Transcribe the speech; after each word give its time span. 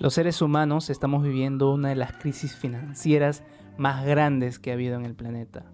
Los 0.00 0.14
seres 0.14 0.40
humanos 0.42 0.90
estamos 0.90 1.24
viviendo 1.24 1.72
una 1.72 1.88
de 1.88 1.96
las 1.96 2.12
crisis 2.12 2.54
financieras 2.54 3.42
más 3.78 4.06
grandes 4.06 4.60
que 4.60 4.70
ha 4.70 4.74
habido 4.74 4.94
en 4.94 5.04
el 5.04 5.16
planeta. 5.16 5.64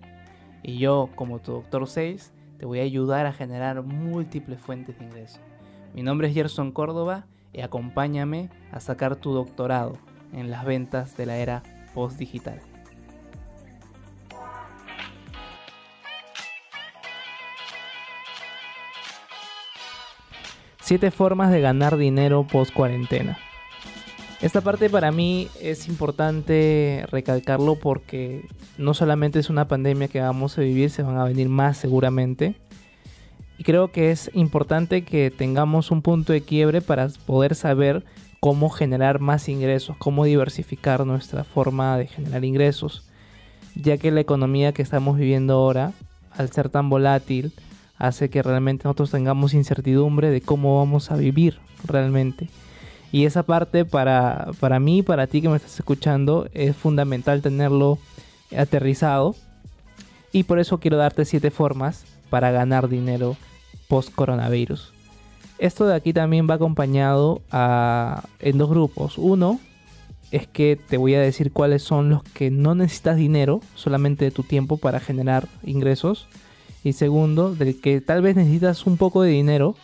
Y 0.62 0.78
yo, 0.78 1.10
como 1.14 1.40
tu 1.40 1.52
doctor 1.52 1.86
6, 1.86 2.32
te 2.56 2.64
voy 2.64 2.80
a 2.80 2.84
ayudar 2.84 3.26
a 3.26 3.34
generar 3.34 3.82
múltiples 3.82 4.58
fuentes 4.58 4.98
de 4.98 5.04
ingreso. 5.04 5.40
Mi 5.92 6.02
nombre 6.02 6.28
es 6.28 6.34
Gerson 6.34 6.72
Córdoba 6.72 7.26
y 7.52 7.60
acompáñame 7.60 8.48
a 8.72 8.80
sacar 8.80 9.16
tu 9.16 9.34
doctorado 9.34 9.98
en 10.32 10.50
las 10.50 10.64
ventas 10.64 11.18
de 11.18 11.26
la 11.26 11.36
era 11.36 11.62
post-digital. 11.92 12.62
Siete 20.80 21.10
formas 21.10 21.50
de 21.50 21.60
ganar 21.60 21.98
dinero 21.98 22.46
post 22.46 22.72
cuarentena. 22.72 23.36
Esta 24.40 24.60
parte 24.60 24.90
para 24.90 25.10
mí 25.10 25.48
es 25.60 25.88
importante 25.88 27.06
recalcarlo 27.10 27.76
porque 27.76 28.46
no 28.76 28.92
solamente 28.92 29.38
es 29.38 29.48
una 29.48 29.68
pandemia 29.68 30.08
que 30.08 30.20
vamos 30.20 30.58
a 30.58 30.60
vivir, 30.60 30.90
se 30.90 31.02
van 31.02 31.16
a 31.16 31.24
venir 31.24 31.48
más 31.48 31.78
seguramente. 31.78 32.54
Y 33.56 33.62
creo 33.62 33.92
que 33.92 34.10
es 34.10 34.30
importante 34.34 35.04
que 35.04 35.30
tengamos 35.30 35.90
un 35.90 36.02
punto 36.02 36.32
de 36.32 36.42
quiebre 36.42 36.80
para 36.82 37.08
poder 37.26 37.54
saber 37.54 38.04
cómo 38.40 38.68
generar 38.68 39.20
más 39.20 39.48
ingresos, 39.48 39.96
cómo 39.96 40.24
diversificar 40.24 41.06
nuestra 41.06 41.44
forma 41.44 41.96
de 41.96 42.08
generar 42.08 42.44
ingresos, 42.44 43.08
ya 43.74 43.96
que 43.96 44.10
la 44.10 44.20
economía 44.20 44.72
que 44.72 44.82
estamos 44.82 45.16
viviendo 45.16 45.54
ahora, 45.54 45.92
al 46.32 46.50
ser 46.50 46.68
tan 46.68 46.90
volátil, 46.90 47.52
hace 47.96 48.28
que 48.28 48.42
realmente 48.42 48.84
nosotros 48.84 49.12
tengamos 49.12 49.54
incertidumbre 49.54 50.30
de 50.30 50.40
cómo 50.42 50.78
vamos 50.78 51.10
a 51.10 51.16
vivir 51.16 51.58
realmente. 51.86 52.50
Y 53.14 53.26
esa 53.26 53.44
parte 53.44 53.84
para, 53.84 54.48
para 54.58 54.80
mí, 54.80 55.04
para 55.04 55.28
ti 55.28 55.40
que 55.40 55.48
me 55.48 55.54
estás 55.54 55.78
escuchando, 55.78 56.48
es 56.52 56.74
fundamental 56.74 57.42
tenerlo 57.42 58.00
aterrizado. 58.58 59.36
Y 60.32 60.42
por 60.42 60.58
eso 60.58 60.80
quiero 60.80 60.96
darte 60.96 61.24
siete 61.24 61.52
formas 61.52 62.06
para 62.28 62.50
ganar 62.50 62.88
dinero 62.88 63.36
post 63.86 64.12
coronavirus. 64.12 64.92
Esto 65.58 65.86
de 65.86 65.94
aquí 65.94 66.12
también 66.12 66.50
va 66.50 66.54
acompañado 66.54 67.40
en 68.40 68.58
dos 68.58 68.68
grupos. 68.68 69.16
Uno 69.16 69.60
es 70.32 70.48
que 70.48 70.76
te 70.76 70.96
voy 70.96 71.14
a 71.14 71.20
decir 71.20 71.52
cuáles 71.52 71.84
son 71.84 72.10
los 72.10 72.24
que 72.24 72.50
no 72.50 72.74
necesitas 72.74 73.16
dinero, 73.16 73.60
solamente 73.76 74.24
de 74.24 74.32
tu 74.32 74.42
tiempo 74.42 74.76
para 74.76 74.98
generar 74.98 75.46
ingresos. 75.62 76.26
Y 76.82 76.94
segundo, 76.94 77.54
del 77.54 77.80
que 77.80 78.00
tal 78.00 78.22
vez 78.22 78.34
necesitas 78.34 78.86
un 78.86 78.96
poco 78.96 79.22
de 79.22 79.30
dinero, 79.30 79.76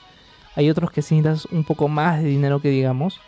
hay 0.56 0.70
otros 0.70 0.90
que 0.90 1.00
necesitas 1.00 1.46
un 1.46 1.64
poco 1.64 1.88
más 1.88 2.22
de 2.22 2.28
dinero 2.28 2.60
que 2.60 2.70
digamos. 2.70 3.20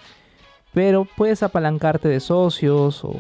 Pero 0.73 1.07
puedes 1.17 1.43
apalancarte 1.43 2.09
de 2.09 2.21
socios 2.21 3.05
o 3.05 3.15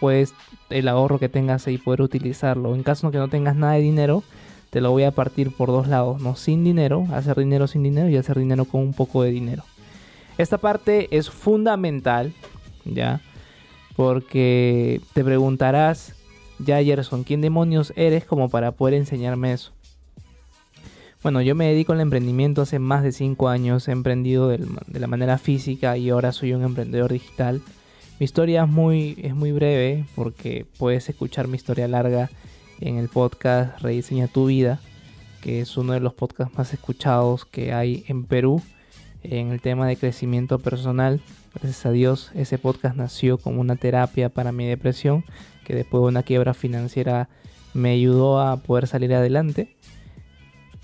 puedes 0.00 0.34
el 0.70 0.88
ahorro 0.88 1.18
que 1.18 1.28
tengas 1.28 1.66
ahí 1.66 1.78
poder 1.78 2.02
utilizarlo. 2.02 2.74
En 2.74 2.82
caso 2.82 3.06
de 3.06 3.12
que 3.12 3.18
no 3.18 3.28
tengas 3.28 3.56
nada 3.56 3.74
de 3.74 3.80
dinero, 3.80 4.22
te 4.70 4.80
lo 4.80 4.90
voy 4.90 5.04
a 5.04 5.12
partir 5.12 5.54
por 5.54 5.68
dos 5.68 5.88
lados, 5.88 6.20
¿no? 6.20 6.36
Sin 6.36 6.64
dinero, 6.64 7.06
hacer 7.12 7.36
dinero 7.38 7.66
sin 7.66 7.82
dinero 7.82 8.08
y 8.08 8.16
hacer 8.16 8.38
dinero 8.38 8.64
con 8.64 8.80
un 8.80 8.92
poco 8.92 9.22
de 9.22 9.30
dinero. 9.30 9.64
Esta 10.36 10.58
parte 10.58 11.08
es 11.16 11.30
fundamental, 11.30 12.32
¿ya? 12.84 13.20
Porque 13.96 15.00
te 15.12 15.24
preguntarás, 15.24 16.14
ya 16.58 16.82
Gerson, 16.82 17.24
¿quién 17.24 17.40
demonios 17.40 17.92
eres 17.96 18.24
como 18.24 18.48
para 18.48 18.72
poder 18.72 18.94
enseñarme 18.94 19.52
eso? 19.52 19.72
Bueno, 21.20 21.42
yo 21.42 21.56
me 21.56 21.66
dedico 21.66 21.92
al 21.92 22.00
emprendimiento 22.00 22.62
hace 22.62 22.78
más 22.78 23.02
de 23.02 23.10
5 23.10 23.48
años, 23.48 23.88
he 23.88 23.92
emprendido 23.92 24.48
de 24.48 25.00
la 25.00 25.06
manera 25.08 25.36
física 25.36 25.96
y 25.96 26.10
ahora 26.10 26.30
soy 26.30 26.52
un 26.52 26.62
emprendedor 26.62 27.12
digital. 27.12 27.60
Mi 28.20 28.24
historia 28.24 28.62
es 28.62 28.68
muy, 28.68 29.18
es 29.20 29.34
muy 29.34 29.50
breve 29.50 30.04
porque 30.14 30.64
puedes 30.78 31.08
escuchar 31.08 31.48
mi 31.48 31.56
historia 31.56 31.88
larga 31.88 32.30
en 32.80 32.98
el 32.98 33.08
podcast 33.08 33.80
Rediseña 33.80 34.28
tu 34.28 34.46
vida, 34.46 34.78
que 35.40 35.60
es 35.60 35.76
uno 35.76 35.92
de 35.92 36.00
los 36.00 36.14
podcasts 36.14 36.56
más 36.56 36.72
escuchados 36.72 37.44
que 37.44 37.72
hay 37.72 38.04
en 38.06 38.24
Perú 38.24 38.62
en 39.24 39.50
el 39.50 39.60
tema 39.60 39.88
de 39.88 39.96
crecimiento 39.96 40.60
personal. 40.60 41.20
Gracias 41.52 41.84
a 41.84 41.90
Dios, 41.90 42.30
ese 42.34 42.58
podcast 42.58 42.94
nació 42.94 43.38
como 43.38 43.60
una 43.60 43.74
terapia 43.74 44.28
para 44.28 44.52
mi 44.52 44.66
depresión, 44.66 45.24
que 45.64 45.74
después 45.74 46.00
de 46.00 46.08
una 46.08 46.22
quiebra 46.22 46.54
financiera 46.54 47.28
me 47.74 47.90
ayudó 47.90 48.40
a 48.40 48.56
poder 48.58 48.86
salir 48.86 49.12
adelante. 49.14 49.74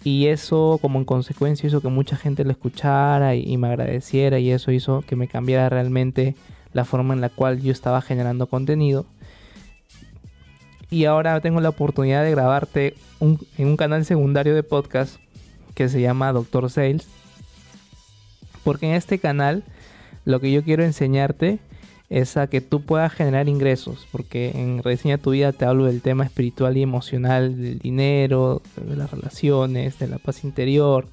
Y 0.04 0.26
eso 0.26 0.78
como 0.82 0.98
en 0.98 1.06
consecuencia 1.06 1.66
hizo 1.66 1.80
que 1.80 1.88
mucha 1.88 2.16
gente 2.16 2.44
lo 2.44 2.50
escuchara 2.50 3.34
y, 3.34 3.56
me 3.56 3.68
agradeciera 3.68 4.38
y 4.38 4.50
eso 4.50 4.70
hizo 4.70 5.00
que 5.00 5.16
me 5.16 5.28
cambiara 5.28 5.70
realmente 5.70 6.34
la 6.74 6.84
forma 6.84 7.14
en 7.14 7.22
la 7.22 7.30
cual 7.30 7.62
yo 7.62 7.72
estaba 7.72 8.02
generando 8.02 8.46
contenido. 8.46 9.06
Y 10.90 11.06
ahora 11.06 11.40
tengo 11.40 11.60
la 11.62 11.70
oportunidad 11.70 12.22
de 12.22 12.30
grabarte 12.30 12.94
en 13.20 13.38
un 13.66 13.76
canal 13.78 14.04
secundario 14.04 14.54
de 14.54 14.62
podcast 14.62 15.16
que 15.74 15.88
se 15.88 16.02
llama 16.02 16.32
Doctor 16.32 16.70
Sales. 16.70 17.08
Porque 18.62 18.86
en 18.86 18.94
este 18.94 19.18
canal 19.18 19.64
lo 20.26 20.38
que 20.38 20.52
yo 20.52 20.62
quiero 20.62 20.84
enseñarte 20.84 21.60
es 22.10 22.36
a 22.36 22.46
que 22.46 22.60
tú 22.60 22.82
puedas 22.82 23.12
generar 23.12 23.48
ingresos, 23.48 24.06
porque 24.12 24.52
en 24.54 24.82
Rediseña 24.82 25.18
tu 25.18 25.30
vida 25.30 25.52
te 25.52 25.64
hablo 25.64 25.86
del 25.86 26.02
tema 26.02 26.24
espiritual 26.24 26.76
y 26.76 26.82
emocional, 26.82 27.60
del 27.60 27.78
dinero, 27.78 28.62
de 28.76 28.96
las 28.96 29.10
relaciones, 29.10 29.98
de 29.98 30.08
la 30.08 30.18
paz 30.18 30.44
interior, 30.44 31.06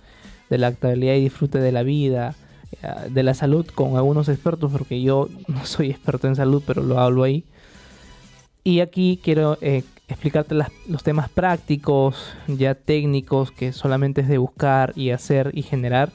de 0.50 0.57
la 0.57 0.68
actualidad 0.68 1.16
y 1.16 1.22
disfrute 1.22 1.59
de 1.59 1.72
la 1.72 1.84
vida, 1.84 2.35
eh, 2.84 2.88
de 3.09 3.24
la 3.24 3.34
salud 3.34 3.66
con 3.68 3.96
algunos 3.96 4.28
expertos, 4.30 4.72
porque 4.72 5.01
yo 5.01 5.30
no 5.47 5.66
soy 5.66 5.90
experto 5.91 6.28
en 6.28 6.35
salud, 6.35 6.62
pero 6.66 6.84
lo 6.84 7.00
hablo 7.00 7.24
ahí. 7.24 7.46
Y 8.63 8.81
aquí 8.81 9.19
quiero 9.24 9.57
eh, 9.62 9.84
explicarte 10.07 10.56
los 10.88 11.03
temas 11.03 11.30
prácticos, 11.30 12.34
ya 12.47 12.75
técnicos, 12.75 13.51
que 13.51 13.74
solamente 13.74 14.22
es 14.22 14.28
de 14.28 14.38
buscar 14.38 14.94
y 14.96 15.09
hacer 15.12 15.51
y 15.53 15.63
generar 15.63 16.12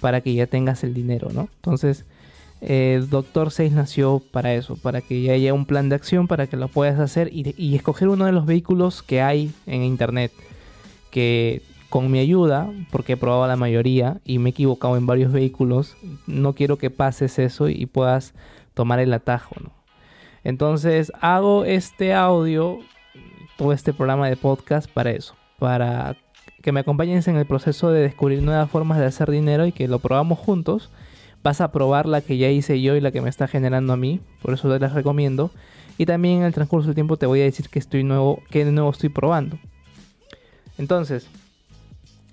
para 0.00 0.22
que 0.22 0.34
ya 0.34 0.46
tengas 0.46 0.82
el 0.82 0.92
dinero, 0.92 1.28
¿no? 1.32 1.48
Entonces, 1.56 2.04
eh, 2.66 3.04
Doctor 3.10 3.50
6 3.50 3.72
nació 3.72 4.22
para 4.30 4.54
eso, 4.54 4.76
para 4.76 5.02
que 5.02 5.20
ya 5.20 5.34
haya 5.34 5.52
un 5.52 5.66
plan 5.66 5.90
de 5.90 5.96
acción 5.96 6.26
para 6.28 6.46
que 6.46 6.56
lo 6.56 6.68
puedas 6.68 6.98
hacer 6.98 7.28
y, 7.30 7.74
escoger 7.76 8.08
uno 8.08 8.24
de 8.24 8.32
los 8.32 8.46
vehículos 8.46 9.02
que 9.02 9.20
hay 9.20 9.52
en 9.66 9.82
internet. 9.82 10.32
Que 11.10 11.62
con 11.90 12.10
mi 12.10 12.18
ayuda, 12.18 12.72
porque 12.90 13.12
he 13.12 13.16
probado 13.16 13.46
la 13.46 13.56
mayoría 13.56 14.20
y 14.24 14.38
me 14.38 14.48
he 14.48 14.52
equivocado 14.52 14.96
en 14.96 15.06
varios 15.06 15.30
vehículos, 15.30 15.94
no 16.26 16.54
quiero 16.54 16.78
que 16.78 16.90
pases 16.90 17.38
eso 17.38 17.68
y 17.68 17.86
puedas 17.86 18.32
tomar 18.72 18.98
el 18.98 19.12
atajo. 19.12 19.54
Entonces 20.42 21.12
hago 21.20 21.64
este 21.64 22.14
audio, 22.14 22.78
todo 23.58 23.72
este 23.72 23.92
programa 23.92 24.28
de 24.28 24.36
podcast 24.36 24.90
para 24.90 25.10
eso, 25.10 25.36
para 25.58 26.16
que 26.62 26.72
me 26.72 26.80
acompañes 26.80 27.28
en 27.28 27.36
el 27.36 27.46
proceso 27.46 27.90
de 27.90 28.00
descubrir 28.00 28.42
nuevas 28.42 28.70
formas 28.70 28.98
de 28.98 29.04
hacer 29.04 29.30
dinero 29.30 29.66
y 29.66 29.72
que 29.72 29.86
lo 29.86 29.98
probamos 29.98 30.38
juntos 30.38 30.90
vas 31.44 31.60
a 31.60 31.70
probar 31.70 32.06
la 32.06 32.22
que 32.22 32.38
ya 32.38 32.48
hice 32.48 32.80
yo 32.80 32.96
y 32.96 33.00
la 33.02 33.12
que 33.12 33.20
me 33.20 33.28
está 33.28 33.46
generando 33.46 33.92
a 33.92 33.96
mí, 33.98 34.18
por 34.42 34.54
eso 34.54 34.72
te 34.72 34.80
las 34.80 34.94
recomiendo. 34.94 35.50
Y 35.98 36.06
también 36.06 36.38
en 36.38 36.44
el 36.44 36.54
transcurso 36.54 36.88
del 36.88 36.94
tiempo 36.96 37.18
te 37.18 37.26
voy 37.26 37.42
a 37.42 37.44
decir 37.44 37.68
que 37.68 37.78
estoy 37.78 38.02
nuevo, 38.02 38.42
que 38.50 38.64
de 38.64 38.72
nuevo 38.72 38.90
estoy 38.90 39.10
probando. 39.10 39.58
Entonces, 40.78 41.28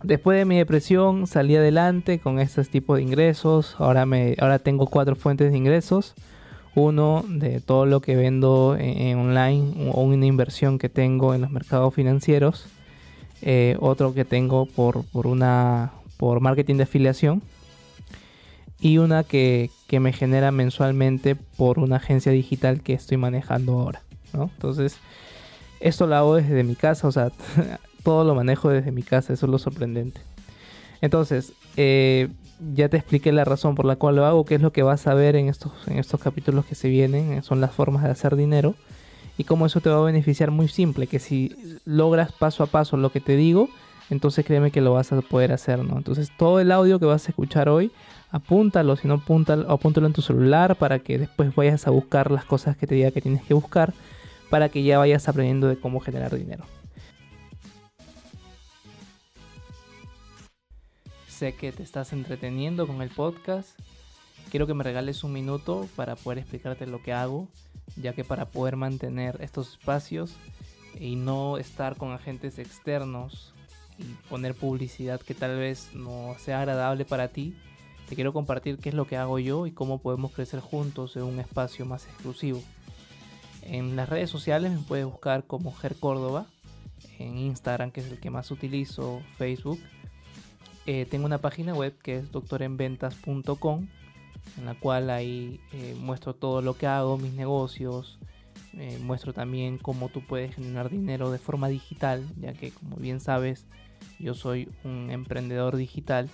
después 0.01 0.39
de 0.39 0.45
mi 0.45 0.57
depresión 0.57 1.27
salí 1.27 1.57
adelante 1.57 2.19
con 2.19 2.39
estos 2.39 2.69
tipos 2.69 2.97
de 2.97 3.03
ingresos. 3.03 3.75
Ahora 3.77 4.05
me, 4.05 4.35
ahora 4.39 4.57
tengo 4.57 4.87
cuatro 4.87 5.15
fuentes 5.15 5.51
de 5.51 5.57
ingresos. 5.57 6.15
Uno 6.73 7.25
de 7.27 7.59
todo 7.59 7.85
lo 7.85 7.99
que 7.99 8.15
vendo 8.15 8.77
en, 8.79 9.17
online 9.17 9.91
o 9.93 10.01
una 10.01 10.25
inversión 10.25 10.79
que 10.79 10.87
tengo 10.87 11.35
en 11.35 11.41
los 11.41 11.51
mercados 11.51 11.93
financieros. 11.93 12.65
Eh, 13.41 13.75
otro 13.81 14.13
que 14.13 14.23
tengo 14.23 14.67
por, 14.67 15.03
por 15.07 15.27
una 15.27 15.91
por 16.17 16.39
marketing 16.39 16.75
de 16.75 16.83
afiliación 16.83 17.41
y 18.81 18.97
una 18.97 19.23
que, 19.23 19.69
me 19.91 20.11
genera 20.11 20.51
mensualmente 20.51 21.35
por 21.35 21.77
una 21.77 21.97
agencia 21.97 22.31
digital 22.31 22.81
que 22.81 22.93
estoy 22.93 23.17
manejando 23.17 23.73
ahora. 23.73 24.01
Entonces, 24.33 24.97
esto 25.79 26.07
lo 26.07 26.15
hago 26.15 26.35
desde 26.35 26.63
mi 26.63 26.75
casa, 26.75 27.07
o 27.07 27.11
sea, 27.11 27.31
todo 28.03 28.23
lo 28.23 28.33
manejo 28.33 28.69
desde 28.69 28.91
mi 28.91 29.03
casa, 29.03 29.33
eso 29.33 29.45
es 29.45 29.51
lo 29.51 29.59
sorprendente. 29.59 30.21
Entonces, 31.01 31.53
eh, 31.77 32.29
ya 32.73 32.89
te 32.89 32.97
expliqué 32.97 33.31
la 33.31 33.43
razón 33.43 33.75
por 33.75 33.85
la 33.85 33.97
cual 33.97 34.15
lo 34.15 34.25
hago, 34.25 34.45
qué 34.45 34.55
es 34.55 34.61
lo 34.61 34.71
que 34.71 34.83
vas 34.83 35.05
a 35.07 35.13
ver 35.13 35.35
en 35.35 35.47
estos, 35.47 35.73
en 35.87 35.99
estos 35.99 36.19
capítulos 36.19 36.65
que 36.65 36.75
se 36.75 36.89
vienen, 36.89 37.33
eh, 37.33 37.41
son 37.43 37.61
las 37.61 37.71
formas 37.71 38.03
de 38.03 38.09
hacer 38.09 38.35
dinero 38.35 38.75
y 39.37 39.43
cómo 39.43 39.65
eso 39.65 39.81
te 39.81 39.89
va 39.89 39.97
a 39.97 40.03
beneficiar 40.03 40.51
muy 40.51 40.67
simple, 40.67 41.07
que 41.07 41.19
si 41.19 41.55
logras 41.85 42.31
paso 42.31 42.63
a 42.63 42.67
paso 42.67 42.97
lo 42.97 43.11
que 43.11 43.21
te 43.21 43.35
digo, 43.35 43.69
entonces 44.13 44.45
créeme 44.45 44.71
que 44.71 44.81
lo 44.81 44.93
vas 44.93 45.11
a 45.11 45.21
poder 45.21 45.51
hacer, 45.51 45.79
¿no? 45.79 45.97
Entonces 45.97 46.31
todo 46.37 46.59
el 46.59 46.71
audio 46.71 46.99
que 46.99 47.05
vas 47.05 47.25
a 47.25 47.29
escuchar 47.29 47.69
hoy 47.69 47.91
apúntalo, 48.31 48.95
si 48.95 49.07
no 49.07 49.15
apúntalo, 49.15 49.69
apúntalo 49.69 50.07
en 50.07 50.13
tu 50.13 50.21
celular 50.21 50.75
para 50.75 50.99
que 50.99 51.17
después 51.17 51.53
vayas 51.55 51.87
a 51.87 51.91
buscar 51.91 52.31
las 52.31 52.45
cosas 52.45 52.77
que 52.77 52.87
te 52.87 52.95
diga 52.95 53.11
que 53.11 53.21
tienes 53.21 53.43
que 53.43 53.53
buscar 53.53 53.93
para 54.49 54.69
que 54.69 54.83
ya 54.83 54.97
vayas 54.97 55.27
aprendiendo 55.27 55.67
de 55.67 55.77
cómo 55.77 55.99
generar 55.99 56.35
dinero. 56.35 56.65
Sé 61.27 61.55
que 61.55 61.71
te 61.71 61.83
estás 61.83 62.13
entreteniendo 62.13 62.85
con 62.85 63.01
el 63.01 63.09
podcast 63.09 63.79
quiero 64.51 64.67
que 64.67 64.73
me 64.73 64.83
regales 64.83 65.23
un 65.23 65.31
minuto 65.31 65.87
para 65.95 66.17
poder 66.17 66.39
explicarte 66.39 66.85
lo 66.85 67.01
que 67.01 67.13
hago, 67.13 67.47
ya 67.95 68.13
que 68.13 68.25
para 68.25 68.49
poder 68.49 68.75
mantener 68.75 69.37
estos 69.39 69.71
espacios 69.71 70.35
y 70.99 71.15
no 71.15 71.57
estar 71.57 71.95
con 71.95 72.11
agentes 72.11 72.59
externos 72.59 73.53
y 74.01 74.29
poner 74.29 74.55
publicidad 74.55 75.21
que 75.21 75.33
tal 75.33 75.57
vez 75.57 75.91
no 75.93 76.35
sea 76.39 76.59
agradable 76.59 77.05
para 77.05 77.29
ti, 77.29 77.55
te 78.09 78.15
quiero 78.15 78.33
compartir 78.33 78.77
qué 78.77 78.89
es 78.89 78.95
lo 78.95 79.05
que 79.05 79.17
hago 79.17 79.39
yo 79.39 79.67
y 79.67 79.71
cómo 79.71 80.01
podemos 80.01 80.31
crecer 80.31 80.59
juntos 80.59 81.15
en 81.15 81.23
un 81.23 81.39
espacio 81.39 81.85
más 81.85 82.05
exclusivo. 82.07 82.61
En 83.61 83.95
las 83.95 84.09
redes 84.09 84.29
sociales 84.29 84.71
me 84.71 84.79
puedes 84.79 85.05
buscar 85.05 85.45
como 85.45 85.73
Ger 85.73 85.95
Córdoba, 85.95 86.47
en 87.19 87.37
Instagram 87.37 87.91
que 87.91 88.01
es 88.01 88.07
el 88.07 88.19
que 88.19 88.29
más 88.29 88.51
utilizo, 88.51 89.21
Facebook. 89.37 89.79
Eh, 90.85 91.05
tengo 91.09 91.25
una 91.25 91.37
página 91.37 91.73
web 91.73 91.97
que 92.01 92.17
es 92.17 92.31
doctorenventas.com 92.31 93.87
en 94.57 94.65
la 94.65 94.73
cual 94.75 95.09
ahí 95.09 95.59
eh, 95.71 95.95
muestro 95.99 96.33
todo 96.33 96.61
lo 96.61 96.75
que 96.75 96.87
hago, 96.87 97.17
mis 97.17 97.33
negocios, 97.33 98.19
eh, 98.73 98.99
muestro 99.01 99.33
también 99.33 99.77
cómo 99.77 100.09
tú 100.09 100.21
puedes 100.21 100.55
generar 100.55 100.89
dinero 100.89 101.31
de 101.31 101.37
forma 101.37 101.67
digital, 101.67 102.25
ya 102.39 102.53
que 102.53 102.71
como 102.71 102.97
bien 102.97 103.19
sabes, 103.19 103.65
yo 104.19 104.33
soy 104.33 104.69
un 104.83 105.09
emprendedor 105.11 105.75
digital. 105.75 106.29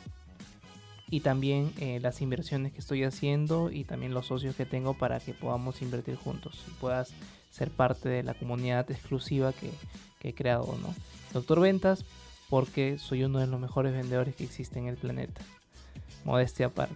Y 1.09 1.21
también 1.21 1.71
eh, 1.79 1.99
las 2.01 2.21
inversiones 2.21 2.73
que 2.73 2.79
estoy 2.79 3.05
haciendo 3.05 3.71
y 3.71 3.85
también 3.85 4.13
los 4.13 4.27
socios 4.27 4.55
que 4.55 4.65
tengo 4.65 4.93
para 4.93 5.21
que 5.21 5.33
podamos 5.33 5.81
invertir 5.81 6.15
juntos 6.17 6.65
y 6.67 6.71
puedas 6.81 7.13
ser 7.49 7.71
parte 7.71 8.09
de 8.09 8.23
la 8.23 8.33
comunidad 8.33 8.91
exclusiva 8.91 9.53
que, 9.53 9.71
que 10.19 10.29
he 10.29 10.33
creado. 10.33 10.77
¿no? 10.81 10.93
Doctor 11.33 11.61
Ventas, 11.61 12.03
porque 12.49 12.97
soy 12.97 13.23
uno 13.23 13.39
de 13.39 13.47
los 13.47 13.59
mejores 13.59 13.93
vendedores 13.93 14.35
que 14.35 14.43
existe 14.43 14.79
en 14.79 14.87
el 14.87 14.97
planeta. 14.97 15.41
Modestia 16.25 16.67
aparte. 16.67 16.95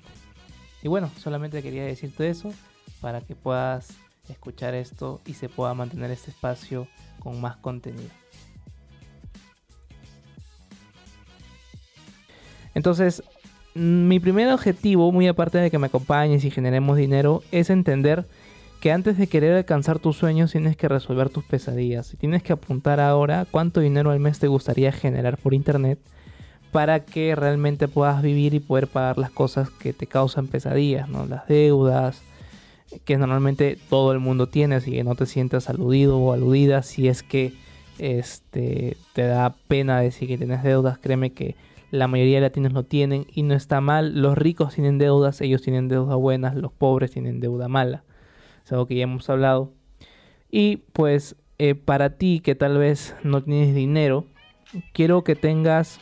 Y 0.83 0.88
bueno, 0.88 1.09
solamente 1.17 1.63
quería 1.63 1.85
decirte 1.85 2.29
eso 2.29 2.53
para 3.00 3.21
que 3.21 3.35
puedas 3.35 3.94
escuchar 4.29 4.74
esto 4.75 5.21
y 5.25 5.33
se 5.33 5.50
pueda 5.50 5.74
mantener 5.74 6.12
este 6.12 6.31
espacio 6.31 6.88
con 7.19 7.39
más 7.39 7.57
contenido. 7.57 8.09
Entonces, 12.81 13.22
mi 13.75 14.19
primer 14.19 14.51
objetivo, 14.51 15.12
muy 15.12 15.28
aparte 15.28 15.60
de 15.60 15.69
que 15.69 15.78
me 15.78 15.86
acompañes 15.86 16.44
y 16.45 16.50
generemos 16.50 16.98
dinero, 16.98 17.44
es 17.51 17.69
entender 17.69 18.25
que 18.80 18.92
antes 18.92 19.19
de 19.19 19.28
querer 19.28 19.56
alcanzar 19.56 20.00
tus 20.00 20.18
sueños 20.18 20.51
tienes 20.51 20.75
que 20.75 20.88
resolver 20.88 21.30
tus 21.30 21.44
pesadillas 21.44 22.12
y 22.12 22.18
tienes 22.18 22.42
que 22.42 22.54
apuntar 22.54 23.00
ahora 23.00 23.45
cuánto 23.51 23.81
dinero 23.81 24.10
al 24.10 24.19
mes 24.19 24.39
te 24.39 24.48
gustaría 24.48 24.92
generar 24.92 25.38
por 25.38 25.54
internet 25.54 26.00
para 26.72 27.06
que 27.06 27.36
realmente 27.36 27.88
puedas 27.88 28.24
vivir 28.24 28.56
y 28.56 28.60
poder 28.60 28.88
pagar 28.88 29.19
las 29.19 29.30
cosas 29.30 29.69
que 29.69 29.94
te 29.94 30.07
causan 30.07 30.48
pesadillas, 30.48 31.07
¿no? 31.07 31.27
Las 31.27 31.48
deudas, 31.48 32.24
que 33.06 33.16
normalmente 33.19 33.77
todo 33.92 34.12
el 34.12 34.18
mundo 34.18 34.48
tiene, 34.48 34.74
así 34.74 34.89
que 34.89 35.04
no 35.04 35.13
te 35.13 35.27
sientas 35.27 35.69
aludido 35.69 36.18
o 36.18 36.34
aludida 36.34 36.81
si 36.81 37.10
es 37.10 37.22
que 37.22 37.54
este, 38.00 38.98
te 39.13 39.27
da 39.27 39.54
pena 39.68 40.01
decir 40.01 40.27
que 40.27 40.39
tienes 40.39 40.63
deudas, 40.63 40.98
créeme 40.98 41.34
que 41.34 41.56
la 41.91 42.07
mayoría 42.07 42.38
de 42.38 42.41
latinos 42.41 42.73
lo 42.73 42.83
tienen 42.83 43.27
y 43.31 43.43
no 43.43 43.53
está 43.53 43.81
mal, 43.81 44.19
los 44.21 44.38
ricos 44.38 44.73
tienen 44.73 44.97
deudas, 44.97 45.41
ellos 45.41 45.61
tienen 45.61 45.89
deudas 45.89 46.15
buenas, 46.17 46.55
los 46.55 46.71
pobres 46.71 47.11
tienen 47.11 47.39
deuda 47.39 47.67
mala, 47.67 48.03
es 48.65 48.71
algo 48.71 48.88
que 48.88 48.95
ya 48.95 49.03
hemos 49.03 49.29
hablado. 49.29 49.73
Y 50.49 50.77
pues 50.93 51.35
eh, 51.59 51.75
para 51.75 52.17
ti 52.17 52.39
que 52.39 52.55
tal 52.55 52.77
vez 52.77 53.15
no 53.23 53.43
tienes 53.43 53.75
dinero, 53.75 54.25
quiero 54.93 55.23
que 55.23 55.35
tengas 55.35 55.99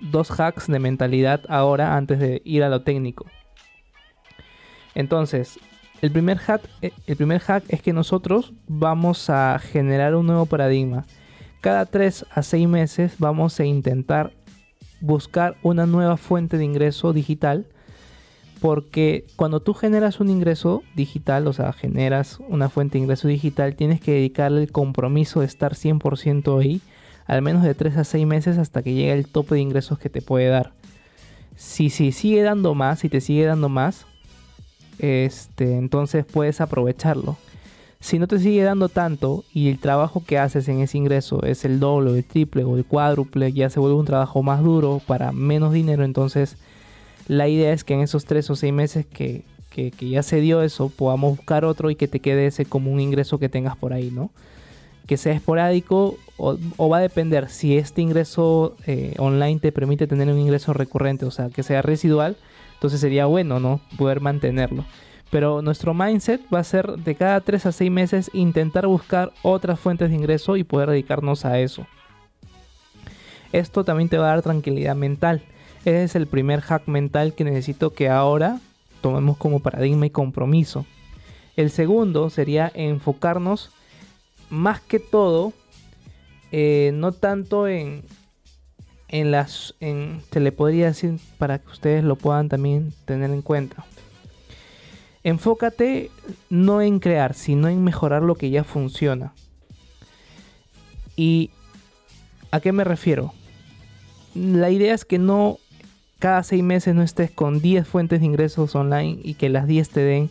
dos 0.00 0.30
hacks 0.40 0.66
de 0.66 0.78
mentalidad 0.78 1.42
ahora 1.48 1.96
antes 1.96 2.18
de 2.18 2.42
ir 2.44 2.64
a 2.64 2.68
lo 2.68 2.82
técnico. 2.82 3.26
Entonces, 4.94 5.58
el 6.00 6.10
primer, 6.10 6.38
hack, 6.38 6.62
eh, 6.82 6.92
el 7.06 7.16
primer 7.16 7.40
hack 7.40 7.64
es 7.68 7.82
que 7.82 7.92
nosotros 7.92 8.52
vamos 8.66 9.28
a 9.30 9.58
generar 9.58 10.14
un 10.14 10.26
nuevo 10.26 10.46
paradigma. 10.46 11.04
Cada 11.60 11.86
3 11.86 12.26
a 12.30 12.42
6 12.42 12.68
meses 12.68 13.16
vamos 13.18 13.58
a 13.60 13.64
intentar 13.64 14.32
buscar 15.06 15.56
una 15.62 15.86
nueva 15.86 16.16
fuente 16.16 16.58
de 16.58 16.64
ingreso 16.64 17.12
digital. 17.12 17.66
Porque 18.60 19.26
cuando 19.36 19.60
tú 19.60 19.74
generas 19.74 20.18
un 20.18 20.30
ingreso 20.30 20.82
digital, 20.94 21.46
o 21.46 21.52
sea, 21.52 21.72
generas 21.72 22.38
una 22.48 22.68
fuente 22.70 22.98
de 22.98 23.04
ingreso 23.04 23.28
digital, 23.28 23.76
tienes 23.76 24.00
que 24.00 24.12
dedicarle 24.12 24.62
el 24.62 24.72
compromiso 24.72 25.40
de 25.40 25.46
estar 25.46 25.74
100% 25.74 26.60
ahí 26.60 26.80
al 27.26 27.42
menos 27.42 27.62
de 27.62 27.74
3 27.74 27.96
a 27.98 28.04
6 28.04 28.26
meses 28.26 28.58
hasta 28.58 28.82
que 28.82 28.94
llegue 28.94 29.12
el 29.12 29.26
tope 29.26 29.56
de 29.56 29.60
ingresos 29.60 29.98
que 29.98 30.08
te 30.08 30.22
puede 30.22 30.48
dar. 30.48 30.72
Si, 31.56 31.90
si 31.90 32.12
sigue 32.12 32.42
dando 32.42 32.74
más, 32.74 33.00
si 33.00 33.08
te 33.08 33.20
sigue 33.20 33.44
dando 33.44 33.68
más, 33.68 34.06
este, 34.98 35.76
entonces 35.76 36.24
puedes 36.24 36.60
aprovecharlo. 36.60 37.36
Si 38.06 38.20
no 38.20 38.28
te 38.28 38.38
sigue 38.38 38.62
dando 38.62 38.88
tanto 38.88 39.42
y 39.52 39.68
el 39.68 39.80
trabajo 39.80 40.22
que 40.24 40.38
haces 40.38 40.68
en 40.68 40.80
ese 40.80 40.96
ingreso 40.96 41.42
es 41.42 41.64
el 41.64 41.80
doble, 41.80 42.16
el 42.16 42.24
triple 42.24 42.62
o 42.62 42.76
el 42.76 42.84
cuádruple, 42.84 43.52
ya 43.52 43.68
se 43.68 43.80
vuelve 43.80 43.96
un 43.96 44.06
trabajo 44.06 44.44
más 44.44 44.62
duro 44.62 45.02
para 45.04 45.32
menos 45.32 45.72
dinero, 45.72 46.04
entonces 46.04 46.56
la 47.26 47.48
idea 47.48 47.72
es 47.72 47.82
que 47.82 47.94
en 47.94 48.02
esos 48.02 48.24
3 48.24 48.48
o 48.50 48.54
6 48.54 48.72
meses 48.72 49.06
que, 49.06 49.42
que, 49.70 49.90
que 49.90 50.08
ya 50.08 50.22
se 50.22 50.40
dio 50.40 50.62
eso, 50.62 50.88
podamos 50.88 51.36
buscar 51.36 51.64
otro 51.64 51.90
y 51.90 51.96
que 51.96 52.06
te 52.06 52.20
quede 52.20 52.46
ese 52.46 52.64
como 52.64 52.92
un 52.92 53.00
ingreso 53.00 53.40
que 53.40 53.48
tengas 53.48 53.76
por 53.76 53.92
ahí, 53.92 54.12
¿no? 54.12 54.30
que 55.08 55.16
sea 55.16 55.32
esporádico 55.32 56.16
o, 56.36 56.88
va 56.88 56.98
a 56.98 57.00
depender 57.00 57.48
si 57.48 57.76
este 57.76 58.02
ingreso 58.02 58.76
eh, 58.86 59.14
online 59.18 59.58
te 59.58 59.72
permite 59.72 60.06
tener 60.06 60.28
un 60.28 60.38
ingreso 60.38 60.72
recurrente, 60.72 61.24
o 61.24 61.32
sea, 61.32 61.48
que 61.48 61.64
sea 61.64 61.82
residual, 61.82 62.36
entonces 62.74 63.00
sería 63.00 63.26
bueno, 63.26 63.58
¿no? 63.58 63.80
Poder 63.98 64.20
mantenerlo. 64.20 64.84
Pero 65.30 65.60
nuestro 65.62 65.92
mindset 65.92 66.40
va 66.52 66.60
a 66.60 66.64
ser 66.64 66.86
de 66.96 67.14
cada 67.14 67.40
3 67.40 67.66
a 67.66 67.72
6 67.72 67.90
meses 67.90 68.30
intentar 68.32 68.86
buscar 68.86 69.32
otras 69.42 69.80
fuentes 69.80 70.10
de 70.10 70.16
ingreso 70.16 70.56
y 70.56 70.64
poder 70.64 70.90
dedicarnos 70.90 71.44
a 71.44 71.58
eso. 71.58 71.86
Esto 73.52 73.84
también 73.84 74.08
te 74.08 74.18
va 74.18 74.26
a 74.26 74.34
dar 74.34 74.42
tranquilidad 74.42 74.94
mental. 74.94 75.42
Ese 75.80 76.04
es 76.04 76.14
el 76.16 76.26
primer 76.26 76.60
hack 76.60 76.88
mental 76.88 77.34
que 77.34 77.44
necesito 77.44 77.90
que 77.90 78.08
ahora 78.08 78.60
tomemos 79.00 79.36
como 79.36 79.60
paradigma 79.60 80.06
y 80.06 80.10
compromiso. 80.10 80.84
El 81.56 81.70
segundo 81.70 82.28
sería 82.28 82.70
enfocarnos 82.74 83.70
más 84.50 84.80
que 84.80 84.98
todo, 84.98 85.52
eh, 86.52 86.90
no 86.94 87.12
tanto 87.12 87.66
en, 87.66 88.02
en 89.08 89.30
las, 89.30 89.74
en, 89.80 90.22
se 90.30 90.40
le 90.40 90.52
podría 90.52 90.86
decir 90.86 91.18
para 91.38 91.58
que 91.58 91.68
ustedes 91.68 92.04
lo 92.04 92.16
puedan 92.16 92.48
también 92.48 92.92
tener 93.04 93.30
en 93.30 93.42
cuenta. 93.42 93.84
Enfócate 95.26 96.12
no 96.50 96.80
en 96.80 97.00
crear, 97.00 97.34
sino 97.34 97.66
en 97.66 97.82
mejorar 97.82 98.22
lo 98.22 98.36
que 98.36 98.50
ya 98.50 98.62
funciona. 98.62 99.32
¿Y 101.16 101.50
a 102.52 102.60
qué 102.60 102.70
me 102.70 102.84
refiero? 102.84 103.34
La 104.36 104.70
idea 104.70 104.94
es 104.94 105.04
que 105.04 105.18
no 105.18 105.58
cada 106.20 106.44
seis 106.44 106.62
meses 106.62 106.94
no 106.94 107.02
estés 107.02 107.32
con 107.32 107.60
10 107.60 107.88
fuentes 107.88 108.20
de 108.20 108.26
ingresos 108.26 108.76
online 108.76 109.18
y 109.20 109.34
que 109.34 109.48
las 109.48 109.66
10 109.66 109.90
te 109.90 110.00
den 110.02 110.30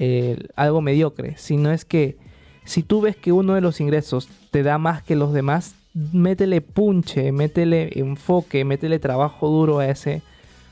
eh, 0.00 0.48
algo 0.56 0.80
mediocre, 0.80 1.36
sino 1.36 1.70
es 1.70 1.84
que 1.84 2.16
si 2.64 2.82
tú 2.82 3.00
ves 3.00 3.14
que 3.14 3.30
uno 3.30 3.54
de 3.54 3.60
los 3.60 3.80
ingresos 3.80 4.28
te 4.50 4.64
da 4.64 4.78
más 4.78 5.00
que 5.00 5.14
los 5.14 5.32
demás, 5.32 5.76
métele 5.94 6.60
punche, 6.60 7.30
métele 7.30 7.96
enfoque, 8.00 8.64
métele 8.64 8.98
trabajo 8.98 9.48
duro 9.48 9.78
a 9.78 9.86
ese, 9.86 10.22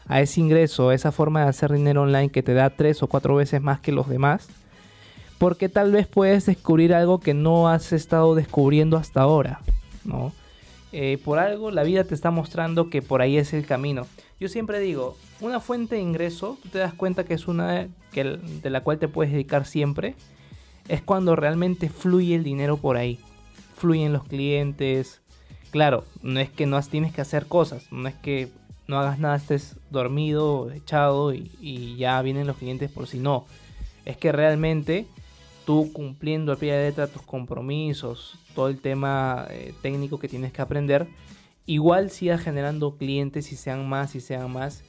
a 0.08 0.20
ese 0.20 0.40
ingreso, 0.40 0.90
a 0.90 0.94
esa 0.94 1.12
forma 1.12 1.42
de 1.42 1.48
hacer 1.48 1.72
dinero 1.72 2.02
online 2.02 2.30
que 2.30 2.42
te 2.42 2.54
da 2.54 2.70
tres 2.70 3.02
o 3.02 3.08
cuatro 3.08 3.34
veces 3.36 3.60
más 3.60 3.80
que 3.80 3.92
los 3.92 4.08
demás. 4.08 4.48
Porque 5.38 5.68
tal 5.68 5.92
vez 5.92 6.06
puedes 6.06 6.46
descubrir 6.46 6.94
algo 6.94 7.20
que 7.20 7.34
no 7.34 7.68
has 7.68 7.92
estado 7.92 8.34
descubriendo 8.34 8.96
hasta 8.96 9.20
ahora, 9.20 9.60
¿no? 10.04 10.32
Eh, 10.92 11.18
por 11.22 11.38
algo 11.38 11.70
la 11.70 11.82
vida 11.82 12.04
te 12.04 12.14
está 12.14 12.30
mostrando 12.30 12.88
que 12.88 13.02
por 13.02 13.20
ahí 13.20 13.36
es 13.36 13.52
el 13.52 13.66
camino. 13.66 14.06
Yo 14.40 14.48
siempre 14.48 14.80
digo, 14.80 15.16
una 15.40 15.60
fuente 15.60 15.96
de 15.96 16.00
ingreso, 16.00 16.58
tú 16.62 16.70
te 16.70 16.78
das 16.78 16.94
cuenta 16.94 17.24
que 17.24 17.34
es 17.34 17.48
una 17.48 17.88
que, 18.12 18.24
de 18.24 18.70
la 18.70 18.82
cual 18.82 18.98
te 18.98 19.08
puedes 19.08 19.32
dedicar 19.32 19.66
siempre 19.66 20.14
es 20.88 21.02
cuando 21.02 21.36
realmente 21.36 21.88
fluye 21.88 22.34
el 22.34 22.44
dinero 22.44 22.76
por 22.76 22.96
ahí. 22.96 23.18
Fluyen 23.76 24.12
los 24.12 24.24
clientes. 24.24 25.20
Claro, 25.70 26.04
no 26.22 26.40
es 26.40 26.48
que 26.48 26.66
no 26.66 26.80
tienes 26.82 27.12
que 27.12 27.20
hacer 27.20 27.46
cosas, 27.46 27.90
no 27.90 28.08
es 28.08 28.14
que 28.14 28.50
no 28.88 28.98
hagas 28.98 29.18
nada, 29.18 29.36
estés 29.36 29.76
dormido, 29.90 30.70
echado 30.70 31.34
y, 31.34 31.96
ya 31.96 32.20
vienen 32.22 32.46
los 32.46 32.56
clientes 32.56 32.90
por 32.90 33.06
si 33.06 33.18
no. 33.18 33.46
Es 34.04 34.16
que 34.16 34.32
realmente 34.32 35.06
tú 35.64 35.92
cumpliendo 35.92 36.52
a 36.52 36.56
pie 36.56 36.74
de 36.74 36.88
letra 36.88 37.08
tus 37.08 37.22
compromisos, 37.22 38.38
todo 38.54 38.68
el 38.68 38.80
tema 38.80 39.46
eh, 39.50 39.74
técnico 39.82 40.18
que 40.18 40.28
tienes 40.28 40.52
que 40.52 40.62
aprender, 40.62 41.08
igual 41.66 42.10
sigas 42.10 42.40
generando 42.40 42.96
clientes 42.96 43.50
y 43.52 43.56
sean 43.56 43.88
más 43.88 44.14
y 44.14 44.20
sean 44.20 44.52
más. 44.52 44.84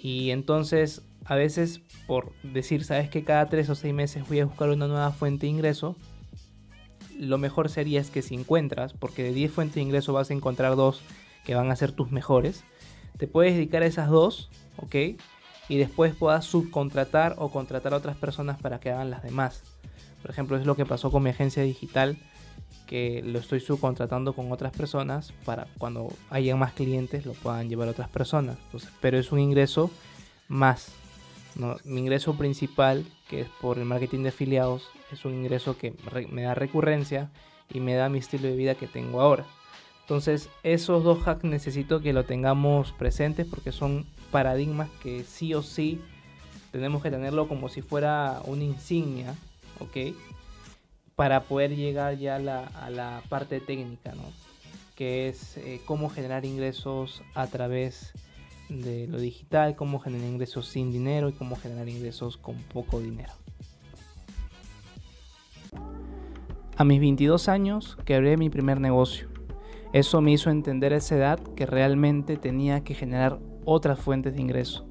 Y 0.00 0.30
entonces 0.30 1.02
a 1.24 1.34
veces 1.36 1.82
por 2.08 2.32
decir, 2.42 2.84
sabes 2.84 3.10
que 3.10 3.22
cada 3.22 3.46
3 3.50 3.68
o 3.68 3.74
6 3.74 3.92
meses 3.92 4.26
voy 4.26 4.40
a 4.40 4.46
buscar 4.46 4.70
una 4.70 4.86
nueva 4.88 5.12
fuente 5.12 5.44
de 5.44 5.52
ingreso, 5.52 5.94
lo 7.18 7.36
mejor 7.36 7.68
sería 7.68 8.00
es 8.00 8.10
que 8.10 8.22
si 8.22 8.34
encuentras, 8.34 8.94
porque 8.94 9.22
de 9.22 9.34
10 9.34 9.52
fuentes 9.52 9.74
de 9.74 9.82
ingreso 9.82 10.14
vas 10.14 10.30
a 10.30 10.32
encontrar 10.32 10.74
dos 10.74 11.02
que 11.44 11.54
van 11.54 11.70
a 11.70 11.76
ser 11.76 11.92
tus 11.92 12.10
mejores, 12.10 12.64
te 13.18 13.26
puedes 13.26 13.54
dedicar 13.54 13.82
a 13.82 13.86
esas 13.86 14.08
dos, 14.08 14.50
¿ok? 14.76 14.96
y 15.68 15.76
después 15.76 16.14
puedas 16.14 16.44
subcontratar 16.46 17.34
o 17.38 17.50
contratar 17.50 17.92
a 17.92 17.98
otras 17.98 18.16
personas 18.16 18.58
para 18.58 18.80
que 18.80 18.90
hagan 18.90 19.10
las 19.10 19.22
demás. 19.22 19.62
Por 20.22 20.30
ejemplo, 20.30 20.56
es 20.56 20.66
lo 20.66 20.74
que 20.74 20.86
pasó 20.86 21.10
con 21.10 21.22
mi 21.22 21.30
agencia 21.30 21.62
digital, 21.62 22.18
que 22.86 23.22
lo 23.22 23.38
estoy 23.38 23.60
subcontratando 23.60 24.32
con 24.32 24.50
otras 24.50 24.72
personas 24.72 25.32
para 25.44 25.66
cuando 25.76 26.08
haya 26.30 26.56
más 26.56 26.72
clientes 26.72 27.26
lo 27.26 27.34
puedan 27.34 27.68
llevar 27.68 27.88
a 27.88 27.90
otras 27.92 28.08
personas. 28.08 28.56
pero 29.00 29.18
es 29.18 29.30
un 29.30 29.40
ingreso 29.40 29.90
más. 30.48 30.92
Mi 31.84 32.00
ingreso 32.00 32.34
principal, 32.36 33.04
que 33.28 33.42
es 33.42 33.48
por 33.60 33.78
el 33.78 33.84
marketing 33.84 34.22
de 34.22 34.28
afiliados, 34.30 34.88
es 35.12 35.24
un 35.24 35.34
ingreso 35.34 35.76
que 35.76 35.94
me 36.30 36.42
da 36.42 36.54
recurrencia 36.54 37.30
y 37.68 37.80
me 37.80 37.94
da 37.94 38.08
mi 38.08 38.18
estilo 38.18 38.48
de 38.48 38.56
vida 38.56 38.74
que 38.74 38.86
tengo 38.86 39.20
ahora. 39.20 39.44
Entonces, 40.08 40.48
esos 40.62 41.04
dos 41.04 41.28
hacks 41.28 41.44
necesito 41.44 42.00
que 42.00 42.14
lo 42.14 42.24
tengamos 42.24 42.92
presentes 42.92 43.46
porque 43.46 43.72
son 43.72 44.06
paradigmas 44.30 44.88
que 45.02 45.22
sí 45.22 45.52
o 45.52 45.62
sí 45.62 46.00
tenemos 46.72 47.02
que 47.02 47.10
tenerlo 47.10 47.46
como 47.46 47.68
si 47.68 47.82
fuera 47.82 48.40
una 48.46 48.64
insignia, 48.64 49.34
¿ok? 49.80 50.16
Para 51.14 51.42
poder 51.42 51.76
llegar 51.76 52.16
ya 52.16 52.36
a 52.36 52.88
la, 52.88 53.22
parte 53.28 53.60
técnica, 53.60 54.14
¿no? 54.14 54.22
Que 54.94 55.28
es 55.28 55.58
eh, 55.58 55.82
cómo 55.84 56.08
generar 56.08 56.46
ingresos 56.46 57.22
a 57.34 57.46
través 57.46 58.14
de 58.70 59.08
lo 59.08 59.20
digital, 59.20 59.76
cómo 59.76 59.98
generar 59.98 60.26
ingresos 60.26 60.68
sin 60.68 60.90
dinero 60.90 61.28
y 61.28 61.34
cómo 61.34 61.54
generar 61.54 61.86
ingresos 61.86 62.38
con 62.38 62.54
poco 62.72 62.98
dinero. 62.98 63.34
A 66.78 66.84
mis 66.84 66.98
22 66.98 67.50
años 67.50 67.98
quebré 68.06 68.38
mi 68.38 68.48
primer 68.48 68.80
negocio 68.80 69.28
eso 69.92 70.20
me 70.20 70.32
hizo 70.32 70.50
entender 70.50 70.92
a 70.92 70.96
esa 70.96 71.16
edad 71.16 71.38
que 71.56 71.66
realmente 71.66 72.36
tenía 72.36 72.84
que 72.84 72.94
generar 72.94 73.38
otras 73.64 73.98
fuentes 73.98 74.34
de 74.34 74.42
ingreso. 74.42 74.86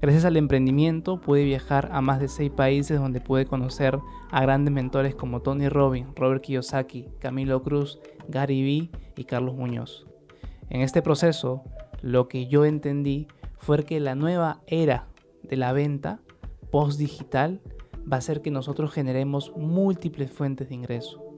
Gracias 0.00 0.24
al 0.24 0.36
emprendimiento 0.36 1.20
pude 1.20 1.44
viajar 1.44 1.90
a 1.92 2.00
más 2.00 2.18
de 2.18 2.28
seis 2.28 2.50
países 2.50 2.98
donde 2.98 3.20
pude 3.20 3.46
conocer 3.46 3.98
a 4.30 4.42
grandes 4.42 4.74
mentores 4.74 5.14
como 5.14 5.42
Tony 5.42 5.68
Robbins, 5.68 6.08
Robert 6.16 6.42
Kiyosaki, 6.42 7.08
Camilo 7.20 7.62
Cruz, 7.62 8.00
Gary 8.28 8.62
Vee 8.62 8.90
y 9.16 9.24
Carlos 9.24 9.54
Muñoz. 9.54 10.06
En 10.70 10.80
este 10.80 11.02
proceso, 11.02 11.62
lo 12.00 12.26
que 12.26 12.48
yo 12.48 12.64
entendí 12.64 13.28
fue 13.58 13.84
que 13.84 14.00
la 14.00 14.14
nueva 14.14 14.60
era 14.66 15.06
de 15.42 15.56
la 15.56 15.72
venta 15.72 16.20
post-digital 16.70 17.60
va 18.10 18.16
a 18.16 18.22
ser 18.22 18.42
que 18.42 18.50
nosotros 18.50 18.92
generemos 18.92 19.52
múltiples 19.56 20.32
fuentes 20.32 20.68
de 20.68 20.74
ingreso 20.74 21.31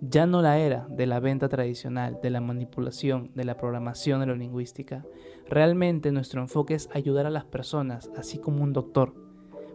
ya 0.00 0.26
no 0.26 0.40
la 0.40 0.58
era 0.58 0.86
de 0.88 1.06
la 1.06 1.20
venta 1.20 1.48
tradicional, 1.48 2.18
de 2.22 2.30
la 2.30 2.40
manipulación, 2.40 3.30
de 3.34 3.44
la 3.44 3.56
programación 3.56 4.20
neurolingüística. 4.20 5.04
Realmente 5.48 6.10
nuestro 6.10 6.40
enfoque 6.40 6.74
es 6.74 6.88
ayudar 6.92 7.26
a 7.26 7.30
las 7.30 7.44
personas, 7.44 8.10
así 8.16 8.38
como 8.38 8.62
un 8.62 8.72
doctor. 8.72 9.14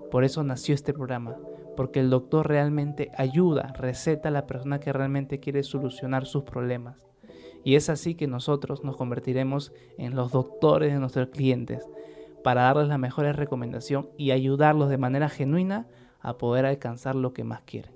Por 0.10 0.24
eso 0.24 0.44
nació 0.44 0.74
este 0.74 0.94
programa, 0.94 1.38
porque 1.76 2.00
el 2.00 2.10
doctor 2.10 2.48
realmente 2.48 3.12
ayuda, 3.18 3.74
receta 3.78 4.30
a 4.30 4.32
la 4.32 4.48
persona 4.48 4.80
que 4.80 4.94
realmente 4.94 5.40
quiere 5.40 5.62
solucionar 5.62 6.26
sus 6.26 6.44
problemas. 6.44 7.06
Y 7.64 7.76
es 7.76 7.90
así 7.90 8.16
que 8.16 8.28
nosotros 8.28 8.84
nos 8.84 8.96
convertiremos 8.96 9.74
en 9.98 10.16
los 10.16 10.32
doctores 10.32 10.94
de 10.94 11.00
nuestros 11.00 11.30
clientes 11.30 11.88
para 12.44 12.64
darles 12.64 12.88
la 12.88 12.98
mejor 12.98 13.26
recomendación 13.26 14.10
y 14.18 14.32
ayudarlos 14.32 14.90
de 14.90 15.00
manera 15.00 15.30
genuina 15.30 15.88
a 16.20 16.38
poder 16.38 16.66
alcanzar 16.66 17.16
lo 17.16 17.34
que 17.34 17.44
más 17.44 17.62
quieren. 17.62 17.95